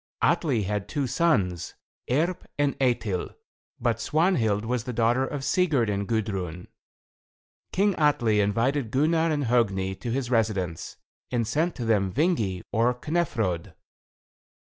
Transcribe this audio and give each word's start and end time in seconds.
Atli 0.23 0.63
had 0.63 0.89
two 0.89 1.05
sons, 1.05 1.75
Erp 2.09 2.47
and 2.57 2.75
Eitil, 2.79 3.35
but 3.79 3.99
Svanhild 3.99 4.65
was 4.65 4.85
the 4.85 4.93
daughter 4.93 5.27
of 5.27 5.43
Sigurd 5.43 5.91
and 5.91 6.07
Gudrun. 6.07 6.67
King 7.71 7.93
Atli 7.99 8.39
invited 8.39 8.89
Gunnar 8.89 9.29
and 9.29 9.43
Hogni 9.43 9.93
to 9.99 10.09
his 10.09 10.31
residence, 10.31 10.97
and 11.29 11.45
sent 11.45 11.75
to 11.75 11.85
them 11.85 12.11
Vingi, 12.11 12.63
or 12.71 12.95
Knefrod. 12.95 13.75